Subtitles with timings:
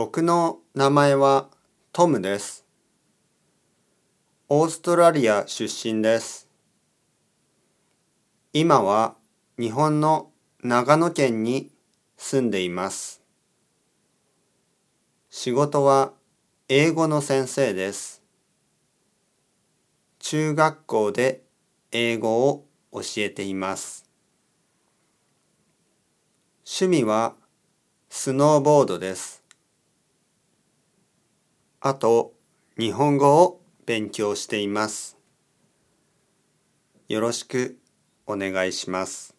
[0.00, 1.48] 僕の名前は
[1.90, 2.64] トムです。
[4.48, 6.48] オーストラリア出身です。
[8.52, 9.16] 今は
[9.58, 10.30] 日本の
[10.62, 11.72] 長野県に
[12.16, 13.24] 住んでいます。
[15.30, 16.12] 仕事は
[16.68, 18.22] 英語の先生です。
[20.20, 21.42] 中学校で
[21.90, 24.08] 英語を教えています。
[26.64, 27.34] 趣味は
[28.10, 29.47] スノーボードです。
[31.80, 32.34] あと、
[32.76, 35.16] 日本語を勉強しています。
[37.08, 37.78] よろしく
[38.26, 39.36] お願いします。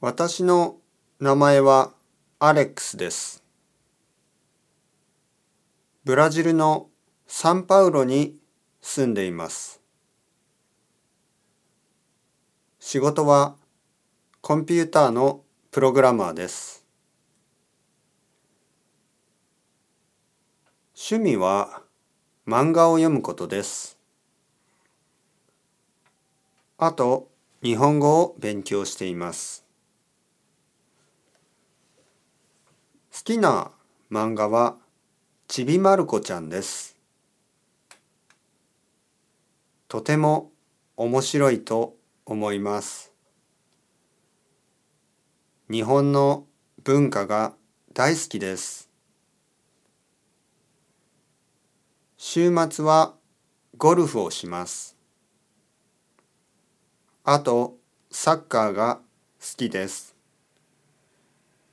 [0.00, 0.78] 私の
[1.20, 1.92] 名前は
[2.40, 3.44] アレックスです。
[6.02, 6.88] ブラジルの
[7.28, 8.40] サンパウロに
[8.80, 9.80] 住んでいます。
[12.80, 13.54] 仕事は
[14.40, 16.77] コンピューターのプログラマーです。
[21.00, 21.84] 趣味は
[22.44, 23.96] 漫画を読むことです。
[26.76, 27.30] あと、
[27.62, 29.64] 日本語を勉強しています。
[33.12, 33.70] 好きな
[34.10, 34.76] 漫画は
[35.46, 36.96] ちびまる子ちゃんです。
[39.86, 40.50] とても
[40.96, 41.94] 面白いと
[42.26, 43.12] 思います。
[45.70, 46.44] 日本の
[46.82, 47.54] 文化が
[47.94, 48.87] 大好きです。
[52.30, 53.14] 週末は
[53.78, 54.98] ゴルフをします。
[57.24, 57.78] あと、
[58.10, 58.96] サッカーが
[59.40, 60.14] 好きです。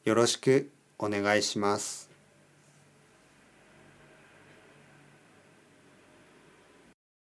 [0.06, 2.10] よろしくお願いします。